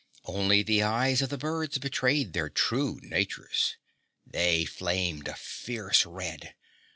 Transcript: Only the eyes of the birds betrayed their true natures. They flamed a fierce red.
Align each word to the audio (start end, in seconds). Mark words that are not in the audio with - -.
Only 0.25 0.63
the 0.63 0.81
eyes 0.81 1.21
of 1.21 1.29
the 1.29 1.37
birds 1.37 1.77
betrayed 1.77 2.33
their 2.33 2.49
true 2.49 2.99
natures. 3.03 3.77
They 4.25 4.65
flamed 4.65 5.27
a 5.27 5.35
fierce 5.35 6.07
red. 6.07 6.55